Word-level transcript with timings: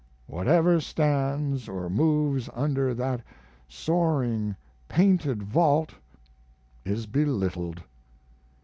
Whatever 0.25 0.79
stands 0.79 1.69
or 1.69 1.87
moves 1.87 2.49
under 2.55 2.91
that 2.95 3.21
soaring 3.67 4.55
painted 4.89 5.43
vault 5.43 5.93
is 6.83 7.05
belittled. 7.05 7.83